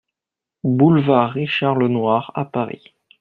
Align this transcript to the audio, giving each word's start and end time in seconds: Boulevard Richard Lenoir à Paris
Boulevard 0.63 1.29
Richard 1.35 1.75
Lenoir 1.77 2.31
à 2.33 2.45
Paris 2.45 2.95